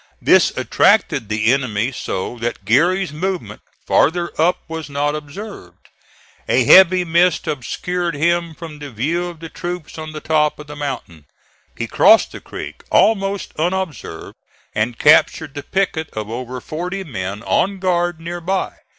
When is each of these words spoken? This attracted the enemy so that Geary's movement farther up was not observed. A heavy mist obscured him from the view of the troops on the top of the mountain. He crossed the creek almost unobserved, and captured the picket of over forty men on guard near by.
This 0.19 0.51
attracted 0.57 1.29
the 1.29 1.53
enemy 1.53 1.91
so 1.91 2.39
that 2.39 2.65
Geary's 2.65 3.13
movement 3.13 3.61
farther 3.85 4.31
up 4.41 4.63
was 4.67 4.89
not 4.89 5.13
observed. 5.13 5.89
A 6.49 6.63
heavy 6.65 7.03
mist 7.05 7.45
obscured 7.45 8.15
him 8.15 8.55
from 8.55 8.79
the 8.79 8.89
view 8.89 9.27
of 9.27 9.41
the 9.41 9.47
troops 9.49 9.99
on 9.99 10.11
the 10.11 10.19
top 10.19 10.57
of 10.57 10.65
the 10.65 10.75
mountain. 10.75 11.25
He 11.77 11.85
crossed 11.85 12.31
the 12.31 12.41
creek 12.41 12.81
almost 12.89 13.53
unobserved, 13.59 14.35
and 14.73 14.97
captured 14.97 15.53
the 15.53 15.61
picket 15.61 16.09
of 16.13 16.31
over 16.31 16.59
forty 16.61 17.03
men 17.03 17.43
on 17.43 17.77
guard 17.77 18.19
near 18.19 18.41
by. 18.41 18.77